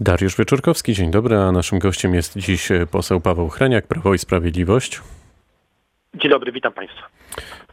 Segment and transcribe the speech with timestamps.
[0.00, 5.00] Dariusz Wieczorkowski, dzień dobry, a naszym gościem jest dziś poseł Paweł Hreniak, Prawo i Sprawiedliwość.
[6.14, 7.02] Dzień dobry, witam Państwa.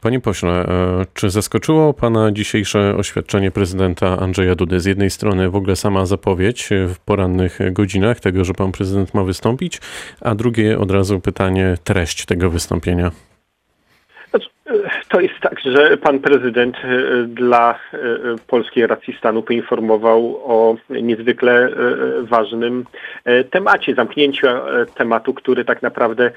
[0.02, 4.80] Panie pośle, e, czy zaskoczyło Pana dzisiejsze oświadczenie prezydenta Andrzeja Dudy?
[4.80, 9.24] Z jednej strony w ogóle sama zapowiedź w porannych godzinach tego, że Pan prezydent ma
[9.24, 9.80] wystąpić,
[10.22, 13.12] a drugie od razu pytanie, treść tego wystąpienia.
[15.12, 17.98] To jest tak, że pan prezydent e, dla e,
[18.48, 21.72] polskiej racji stanu poinformował o niezwykle e,
[22.24, 22.86] ważnym
[23.52, 24.48] temacie, zamknięciu
[24.96, 26.32] tematu, który tak naprawdę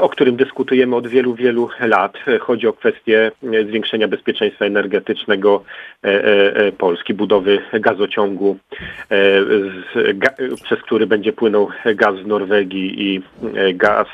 [0.00, 2.16] o którym dyskutujemy od wielu, wielu lat.
[2.40, 3.30] Chodzi o kwestię
[3.68, 5.64] zwiększenia bezpieczeństwa energetycznego
[6.78, 8.56] Polski, budowy gazociągu,
[10.64, 13.22] przez który będzie płynął gaz z Norwegii i
[13.74, 14.08] gaz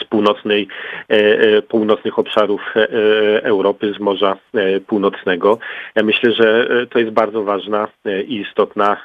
[0.00, 0.68] z północnej,
[1.10, 2.88] e, e, północnych obszarów e,
[3.44, 4.36] Europy, z Morza
[4.86, 5.58] Północnego.
[5.94, 7.88] Ja myślę, że to jest bardzo ważna
[8.26, 8.96] i istotna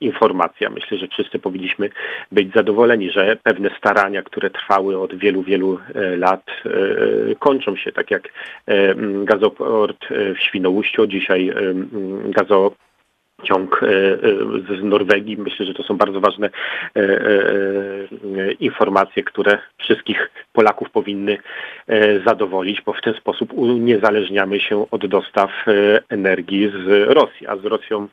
[0.00, 0.70] informacja.
[0.70, 1.90] Myślę, że wszyscy powinniśmy
[2.32, 5.78] być zadowoleni, że pewne starania, które trwały od wielu, wielu
[6.16, 6.44] lat,
[7.38, 8.28] kończą się, tak jak
[9.24, 11.52] gazoport w Świnoujściu, dzisiaj
[12.24, 12.72] gazo
[13.42, 14.18] ciąg e, e,
[14.80, 15.36] z Norwegii.
[15.36, 16.50] Myślę, że to są bardzo ważne
[16.96, 21.38] e, informacje, które wszystkich Polaków powinny
[22.26, 25.50] zadowolić, bo w ten sposób uniezależniamy się od dostaw
[26.08, 28.08] energii z Rosji, a z Rosją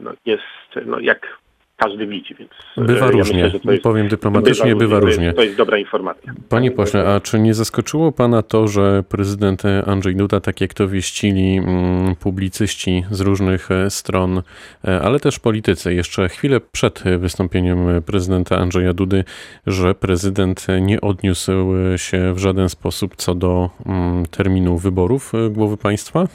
[0.00, 1.38] no, jest, no, jak
[1.78, 3.44] każdy widzi, więc bywa ja różnie.
[3.44, 5.32] Myślę, jest, Powiem dyplomatycznie, bywa, bywa różnie.
[5.32, 6.32] To jest dobra informacja.
[6.48, 10.88] Panie pośle, a czy nie zaskoczyło pana to, że prezydent Andrzej Duda, tak jak to
[10.88, 14.42] wieścili mm, publicyści z różnych e, stron,
[14.84, 19.24] e, ale też politycy, jeszcze chwilę przed wystąpieniem prezydenta Andrzeja Dudy,
[19.66, 21.52] że prezydent nie odniósł
[21.96, 26.26] się w żaden sposób co do mm, terminu wyborów e, głowy państwa?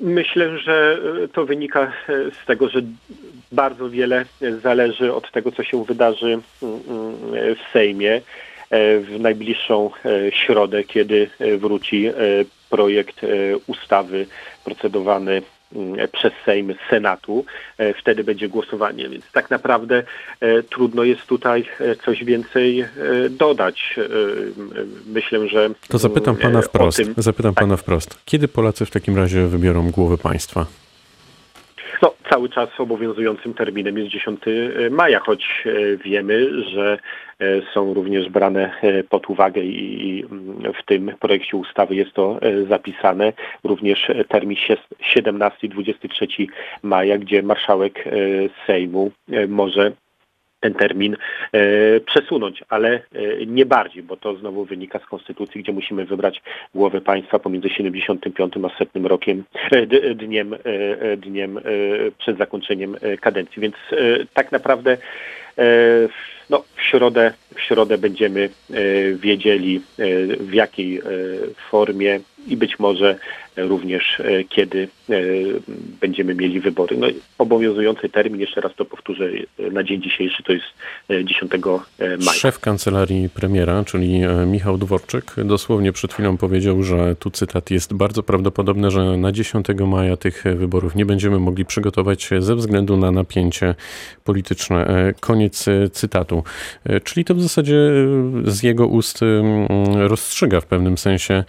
[0.00, 0.98] Myślę, że
[1.32, 1.92] to wynika
[2.42, 2.82] z tego, że
[3.52, 4.24] bardzo wiele
[4.62, 7.14] zależy od tego, co się wydarzy mm, mm,
[7.54, 8.14] w Sejmie
[8.70, 12.10] e, w najbliższą e, środę, kiedy e, wróci
[12.70, 13.20] projekt
[13.66, 14.26] ustawy
[14.64, 15.42] procedowany
[16.12, 17.44] przez Sejm z Senatu.
[18.00, 20.02] Wtedy będzie głosowanie, więc tak naprawdę
[20.70, 21.64] trudno jest tutaj
[22.04, 22.84] coś więcej
[23.30, 23.96] dodać.
[25.06, 25.70] Myślę, że.
[25.88, 26.98] To zapytam pana wprost.
[26.98, 27.82] Tym, zapytam pana tak.
[27.82, 28.18] wprost.
[28.24, 30.66] Kiedy Polacy w takim razie wybiorą głowę państwa?
[32.02, 36.98] No, cały czas obowiązującym terminem jest 10 e, maja, choć e, wiemy, że
[37.40, 37.44] e,
[37.74, 38.72] są również brane
[39.08, 43.32] pod uwagę i mm, w tym projekcie ustawy jest to zapisane.
[43.64, 44.56] Również termin
[45.00, 46.26] 17 23
[46.82, 48.04] maja, gdzie marszałek
[48.66, 49.10] Sejmu
[49.48, 49.92] może
[50.60, 51.16] ten termin
[51.52, 53.00] e, przesunąć, ale e,
[53.46, 56.42] nie bardziej, bo to znowu wynika z konstytucji, gdzie musimy wybrać
[56.74, 60.56] głowę państwa pomiędzy 75 a setnym rokiem, e, dniem,
[61.16, 61.60] dniem
[62.18, 63.62] przed zakończeniem kadencji.
[63.62, 63.74] Więc
[64.34, 64.96] tak naprawdę
[66.50, 68.48] no, w, środę, w środę będziemy
[69.14, 69.80] wiedzieli
[70.40, 71.00] w jakiej
[71.70, 73.18] formie i być może
[73.56, 75.14] również e, kiedy e,
[76.00, 76.96] będziemy mieli wybory.
[76.96, 77.06] No,
[77.38, 79.24] obowiązujący termin, jeszcze raz to powtórzę,
[79.58, 80.66] e, na dzień dzisiejszy to jest
[81.24, 81.52] 10
[81.98, 82.32] maja.
[82.32, 88.22] Szef kancelarii premiera, czyli Michał Dworczyk, dosłownie przed chwilą powiedział, że tu cytat jest bardzo
[88.22, 93.12] prawdopodobne, że na 10 maja tych wyborów nie będziemy mogli przygotować się ze względu na
[93.12, 93.74] napięcie
[94.24, 95.12] polityczne.
[95.20, 96.44] Koniec cytatu.
[97.04, 97.76] Czyli to w zasadzie
[98.44, 99.20] z jego ust
[99.94, 101.44] rozstrzyga w pewnym sensie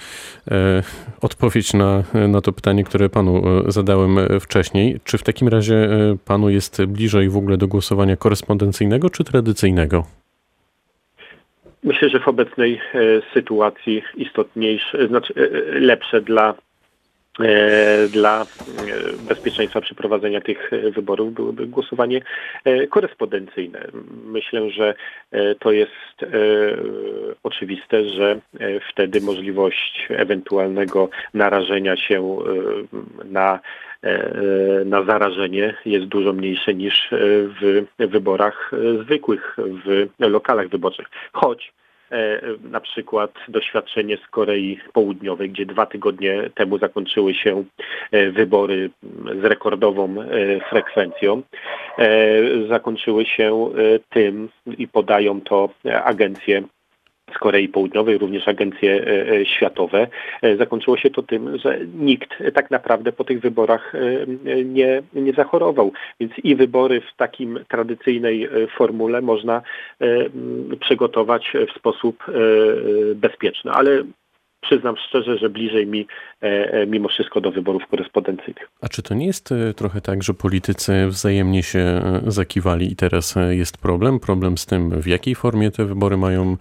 [1.21, 1.90] odpowiedź na,
[2.27, 4.99] na to pytanie, które panu e, zadałem e, wcześniej.
[5.03, 10.03] Czy w takim razie e, panu jest bliżej w ogóle do głosowania korespondencyjnego czy tradycyjnego?
[11.83, 12.81] Myślę, że w obecnej
[13.33, 15.33] sytuacji istotniejsze, znaczy
[15.71, 16.53] lepsze dla
[18.09, 18.45] dla e,
[19.29, 22.21] bezpieczeństwa przeprowadzenia tych e, wyborów byłoby głosowanie
[22.89, 23.87] korespondencyjne.
[24.25, 24.93] Myślę, że
[25.59, 25.91] to jest
[27.43, 28.39] oczywiste, że
[28.89, 32.37] wtedy możliwość ewentualnego narażenia się
[33.25, 33.59] na
[34.85, 37.07] na zarażenie jest dużo mniejsze niż
[37.61, 38.71] w wyborach
[39.01, 41.07] zwykłych, w lokalach wyborczych.
[41.33, 41.90] Choć E,
[42.63, 47.63] na przykład doświadczenie z Korei Południowej, gdzie dwa tygodnie temu zakończyły się
[48.11, 48.89] e, wybory
[49.41, 51.41] z rekordową e, frekwencją.
[52.69, 53.71] Zakończyły się
[54.09, 55.69] tym i podają to
[56.03, 56.63] agencje
[57.35, 60.07] z Korei Południowej, również agencje e, e, światowe.
[60.41, 63.93] E, zakończyło się to tym, że nikt tak naprawdę po tych wyborach
[64.65, 65.91] nie, nie zachorował.
[66.19, 69.61] Więc i wybory w takim tradycyjnej formule można
[70.79, 72.23] przygotować w sposób
[73.15, 73.71] bezpieczny.
[73.71, 74.03] Ale
[74.61, 76.07] przyznam szczerze, że bliżej mi
[76.87, 78.69] mimo wszystko do wyborów korespondencyjnych.
[78.81, 83.77] A czy to nie jest trochę tak, że politycy wzajemnie się zakiwali i teraz jest
[83.77, 84.19] problem?
[84.19, 86.57] Problem z tym, w jakiej formie te wybory mają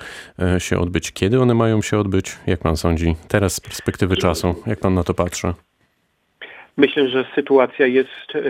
[0.59, 2.39] się odbyć, kiedy one mają się odbyć?
[2.47, 4.55] Jak pan sądzi teraz z perspektywy czasu?
[4.67, 5.55] Jak pan na to patrzy?
[6.77, 8.41] Myślę, że sytuacja jest e,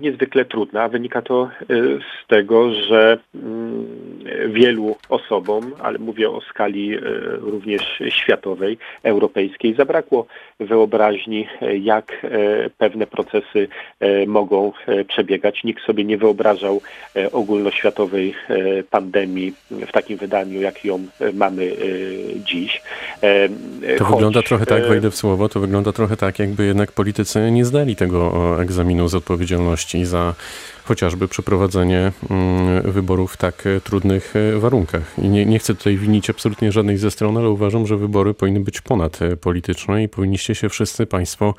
[0.00, 0.88] niezwykle trudna.
[0.88, 1.66] Wynika to e,
[1.98, 3.86] z tego, że mm,
[4.48, 7.00] wielu osobom, ale mówię o skali e,
[7.40, 10.26] również światowej, europejskiej, zabrakło
[10.60, 11.46] wyobraźni,
[11.80, 12.26] jak
[12.78, 13.68] pewne procesy
[14.26, 14.72] mogą
[15.08, 15.64] przebiegać.
[15.64, 16.80] Nikt sobie nie wyobrażał
[17.32, 18.34] ogólnoświatowej
[18.90, 20.98] pandemii w takim wydaniu, jak ją
[21.34, 21.72] mamy
[22.44, 22.82] dziś.
[23.98, 27.50] To Choć, wygląda trochę tak, wejdę w słowo, to wygląda trochę tak, jakby jednak politycy
[27.50, 30.34] nie zdali tego egzaminu z odpowiedzialności za
[30.88, 35.18] chociażby przeprowadzenie mm, wyborów w tak e, trudnych e, warunkach.
[35.18, 38.60] I nie, nie chcę tutaj winić absolutnie żadnej ze stron, ale uważam, że wybory powinny
[38.60, 41.54] być ponadpolityczne i powinniście się wszyscy Państwo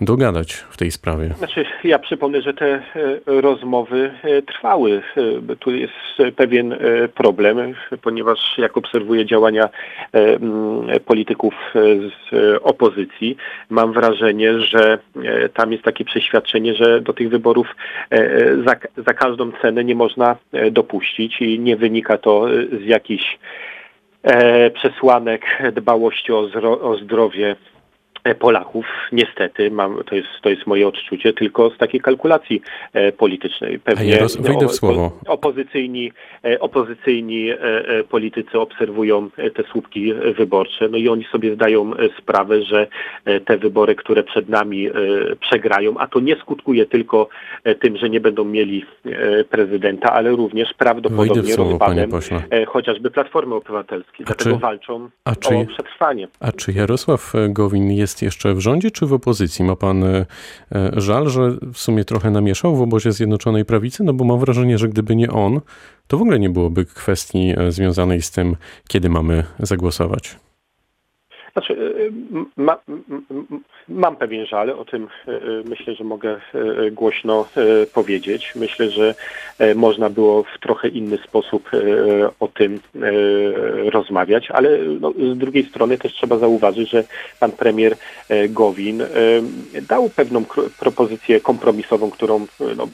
[0.00, 1.34] dogadać w tej sprawie.
[1.38, 2.80] Znaczy, ja przypomnę, że te e,
[3.26, 4.10] rozmowy
[4.46, 5.02] trwały.
[5.58, 5.92] Tu jest
[6.36, 6.76] pewien
[7.14, 9.68] problem, ponieważ jak obserwuję działania
[11.04, 13.36] polityków z opozycji,
[13.70, 14.98] mam wrażenie, że
[15.54, 17.66] tam jest takie przeświadczenie, że do tych wyborów
[18.66, 18.76] za,
[19.06, 23.38] za każdą cenę nie można e, dopuścić i nie wynika to e, z jakichś
[24.22, 27.56] e, przesłanek dbałości o, zdrowie
[28.34, 33.78] Polaków, niestety, mam, to, jest, to jest moje odczucie, tylko z takiej kalkulacji e, politycznej.
[33.78, 35.18] Pewnie ja roz, w słowo.
[35.26, 36.12] Opozycyjni,
[36.44, 37.56] e, opozycyjni e,
[37.88, 42.86] e, politycy obserwują te słupki wyborcze, no i oni sobie zdają sprawę, że
[43.44, 44.88] te wybory, które przed nami
[45.40, 47.28] przegrają, a to nie skutkuje tylko
[47.80, 48.84] tym, że nie będą mieli
[49.50, 52.10] prezydenta, ale również prawdopodobnie słowo, rozpadem
[52.66, 54.24] chociażby Platformy Obywatelskiej.
[54.24, 56.28] A Dlatego czy, walczą a czy, o przetrwanie.
[56.40, 59.64] A czy Jarosław Gowin jest jest jeszcze w rządzie czy w opozycji?
[59.64, 60.26] Ma pan e,
[60.96, 64.04] żal, że w sumie trochę namieszał w obozie Zjednoczonej Prawicy?
[64.04, 65.60] No bo mam wrażenie, że gdyby nie on,
[66.06, 68.56] to w ogóle nie byłoby kwestii e, związanej z tym,
[68.88, 70.47] kiedy mamy zagłosować.
[71.58, 72.12] Znaczy, y, y,
[72.56, 72.76] ma,
[73.88, 76.40] mam pewien żal, o tym y, myślę, że mogę
[76.92, 77.48] głośno
[77.94, 78.52] powiedzieć.
[78.56, 79.14] Myślę, że
[79.74, 81.70] można było w trochę inny sposób
[82.40, 82.80] o tym
[83.92, 87.04] rozmawiać, ale no, z drugiej strony też trzeba zauważyć, że
[87.40, 87.96] pan premier
[88.48, 89.02] Gowin
[89.88, 90.44] dał pewną
[90.80, 92.46] propozycję kompromisową, którą
[92.76, 92.88] no,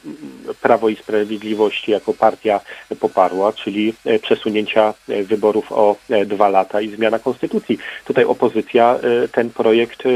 [0.63, 2.61] Prawo i Sprawiedliwość jako partia
[3.01, 5.97] poparła, czyli przesunięcia wyborów o
[6.27, 7.79] dwa lata i zmiana konstytucji.
[8.05, 10.11] Tutaj opozycja opozycja e, ten projekt e,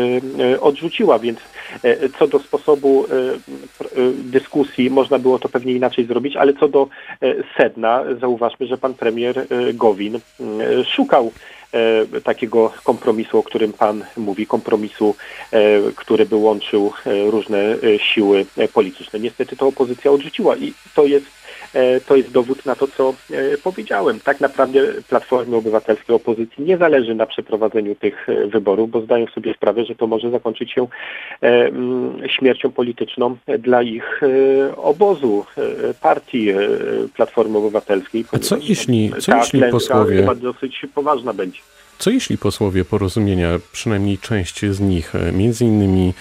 [0.53, 1.39] e, odrzuciła, więc
[2.19, 3.07] co do sposobu
[4.15, 6.89] dyskusji można było to pewnie inaczej zrobić, ale co do
[7.57, 10.21] sedna zauważmy, że pan premier Gowin
[10.87, 11.33] szukał
[12.25, 15.15] takiego kompromisu, o którym Pan mówi, kompromisu,
[15.97, 19.21] który by łączył różne siły polityczne.
[19.21, 21.38] Niestety to opozycja odrzuciła i to jest
[22.07, 24.21] to jest dowód na to, co e, powiedziałem.
[24.21, 29.55] Tak naprawdę Platformie Obywatelskiej opozycji nie zależy na przeprowadzeniu tych e, wyborów, bo zdają sobie
[29.55, 30.87] sprawę, że to może zakończyć się
[32.27, 34.21] śmiercią polityczną dla ich
[34.77, 35.45] obozu,
[36.01, 36.49] partii
[37.15, 38.25] Platformy Obywatelskiej.
[38.33, 40.17] A co jeśli, co jeśli posłowie...
[40.17, 41.61] chyba dosyć poważna będzie.
[41.99, 46.15] Co jeśli posłowie porozumienia, przynajmniej część z nich, między innymi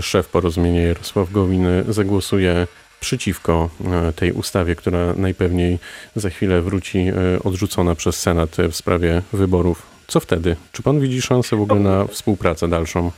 [0.00, 2.66] szef porozumienia Jarosław Gowin, zagłosuje
[3.00, 3.70] przeciwko
[4.08, 5.78] e, tej ustawie, która najpewniej
[6.16, 7.12] za chwilę wróci e,
[7.44, 9.86] odrzucona przez Senat w sprawie wyborów.
[10.06, 10.56] Co wtedy?
[10.72, 13.10] Czy pan widzi szansę w ogóle na współpracę dalszą?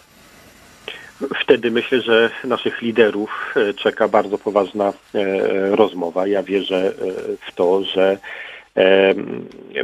[1.42, 4.92] Wtedy myślę, że naszych liderów e, czeka bardzo poważna
[5.70, 6.26] rozmowa.
[6.26, 6.92] Ja wierzę
[7.48, 8.18] w to, że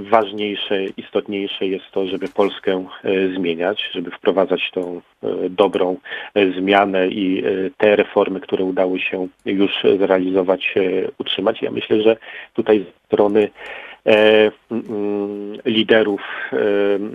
[0.01, 5.97] Ważniejsze, istotniejsze jest to, żeby Polskę e, zmieniać, żeby wprowadzać tą e, dobrą
[6.35, 7.43] e, zmianę i
[7.77, 10.75] te reformy, które udało się już zrealizować,
[11.19, 11.63] utrzymać.
[11.63, 12.17] Ja myślę, że
[12.55, 13.49] tutaj z strony
[15.65, 16.21] liderów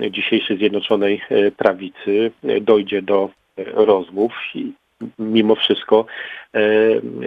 [0.10, 1.22] dzisiejszej Zjednoczonej
[1.58, 3.30] Prawicy dojdzie do
[3.76, 4.72] rozmów i
[5.20, 6.06] mimo wszystko
[6.54, 6.62] e,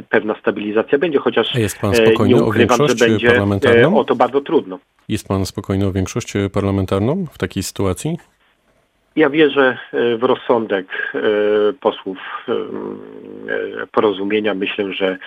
[0.09, 3.99] pewna stabilizacja będzie, chociaż jest pan spokojny nie ukrywam, o większość będzie parlamentarną?
[3.99, 4.79] o to bardzo trudno.
[5.09, 8.19] Jest pan spokojny o większość parlamentarną w takiej sytuacji?
[9.17, 11.13] Ja wierzę w rozsądek
[11.81, 12.19] posłów
[13.93, 14.55] porozumienia.
[14.55, 15.19] Myślę, że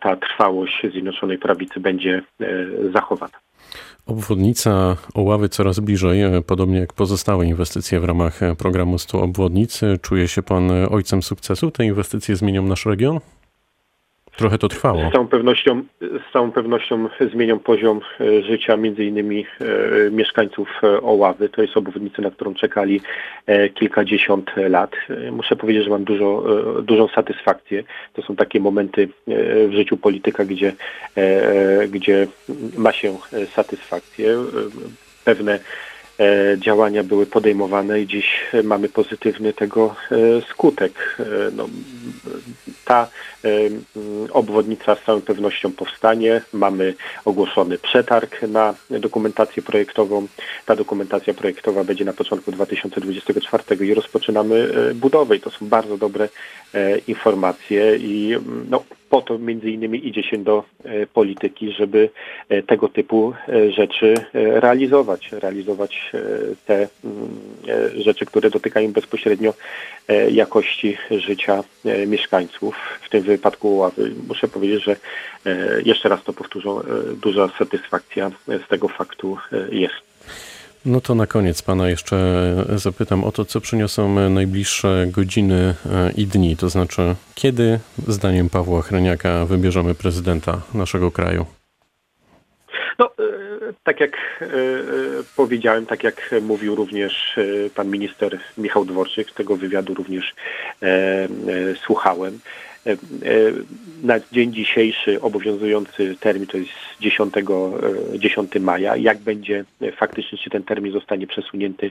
[0.00, 2.22] ta trwałość Zjednoczonej Prawicy będzie
[2.92, 3.45] zachowana.
[4.06, 9.80] Obwodnica Oławy coraz bliżej, podobnie jak pozostałe inwestycje w ramach programu 100 obwodnic.
[10.02, 11.70] Czuje się pan ojcem sukcesu?
[11.70, 13.20] Te inwestycje zmienią nasz region?
[14.36, 15.08] Trochę to trwało.
[15.10, 21.00] Z całą pewnością, z całą pewnością zmienią poziom e, życia między innymi e, mieszkańców e,
[21.02, 21.48] Oławy.
[21.48, 23.00] To jest obwodnica, na którą czekali
[23.74, 24.90] kilkadziesiąt lat.
[25.32, 26.44] Muszę powiedzieć, że mam dużo,
[26.82, 27.84] dużą satysfakcję.
[28.12, 29.08] To są takie momenty
[29.68, 30.72] w życiu polityka, gdzie,
[31.88, 32.26] gdzie
[32.76, 33.16] ma się
[33.54, 34.36] satysfakcję.
[35.24, 35.58] Pewne
[36.56, 40.16] działania były podejmowane i dziś e, mamy pozytywny tego e,
[40.50, 41.16] skutek.
[41.20, 41.68] E, No,
[42.84, 43.08] ta
[43.44, 43.48] e,
[44.32, 46.42] obwodnica z całą pewnością powstanie.
[46.52, 46.94] Mamy
[47.24, 50.26] ogłoszony przetarg na dokumentację projektową.
[50.66, 55.36] Ta dokumentacja projektowa będzie na początku 2024 i rozpoczynamy e, budowę.
[55.36, 56.28] I to są bardzo dobre
[56.74, 58.84] e, informacje i mm, no,
[59.16, 62.10] po to między innymi idzie się do e, polityki, żeby
[62.48, 66.12] e, tego typu e, rzeczy realizować, realizować
[66.66, 67.28] te mm,
[68.02, 69.54] rzeczy, które dotykają bezpośrednio
[70.30, 71.64] jakości życia
[72.06, 74.12] mieszkańców, w tym wypadku Oławy.
[74.28, 74.96] Muszę powiedzieć, że
[75.84, 76.70] jeszcze raz to powtórzę,
[77.22, 79.36] duża satysfakcja z tego faktu
[79.70, 80.06] jest.
[80.86, 82.16] No to na koniec pana jeszcze
[82.74, 86.56] zapytam o to, co przyniosą najbliższe godziny e, i dni.
[86.56, 87.78] To znaczy, kiedy,
[88.08, 91.46] zdaniem Pawła Chreniaka, wybierzemy prezydenta naszego kraju?
[92.98, 94.48] No, e, tak jak e, e,
[95.36, 100.34] powiedziałem, tak jak mówił również e, pan minister Michał Dworczyk, tego wywiadu również
[100.82, 101.28] e, e,
[101.86, 102.38] słuchałem.
[102.86, 102.96] E, e,
[104.02, 107.34] Na dzień dzisiejszy obowiązujący termin to jest 10,
[108.14, 108.96] e, 10 maja.
[108.96, 111.90] Jak będzie e, faktycznie, czy ten termin zostanie przesunięty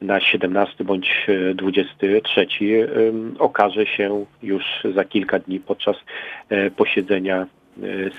[0.00, 2.46] na 17 bądź e, 23, e,
[3.38, 5.96] okaże się już za kilka dni podczas
[6.48, 7.46] e, posiedzenia e,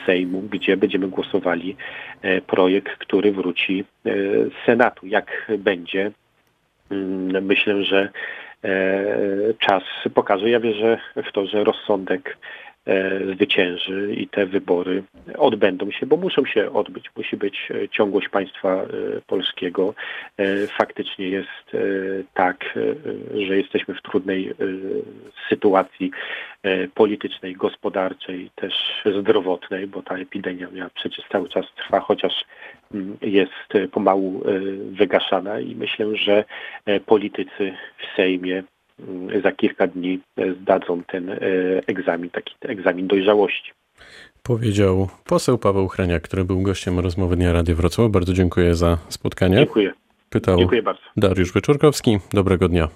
[0.05, 1.75] Sejmu, gdzie będziemy głosowali
[2.21, 4.11] e, projekt, który wróci e,
[4.49, 5.07] z Senatu.
[5.07, 6.11] Jak będzie,
[6.91, 8.09] mm, myślę, że e,
[9.59, 9.83] czas
[10.13, 10.49] pokaże.
[10.49, 12.66] Ja wierzę w to, że rozsądek e,
[13.33, 15.03] zwycięży i te wybory
[15.37, 17.05] odbędą się, bo muszą się odbyć.
[17.17, 18.87] Musi być e, ciągłość państwa e,
[19.27, 19.93] polskiego.
[20.37, 21.79] E, Faktycznie jest e,
[22.33, 24.53] tak, e, że jesteśmy w trudnej e,
[25.49, 26.11] sytuacji
[26.63, 28.73] e, politycznej, gospodarczej, też
[29.19, 32.33] zdrowotnej, bo ta epidemia miała przecież cały czas trwa, chociaż
[32.93, 34.59] mm, jest e, pomału e,
[34.91, 36.45] wygaszana i myślę, że
[36.85, 38.63] e, politycy w Sejmie
[39.43, 41.37] za kilka dni e, zdadzą ten e,
[41.87, 43.71] egzamin, taki egzamin dojrzałości.
[44.43, 48.11] Powiedział poseł Paweł Chreniak, który był gościem rozmowy Dnia Rady Wrocław.
[48.11, 49.57] Bardzo dziękuję za spotkanie.
[49.57, 49.93] Dziękuję.
[50.29, 51.01] Pytał Dziękuję bardzo.
[51.17, 52.17] Dariusz Wyczorkowski.
[52.33, 52.87] Dobrego dnia.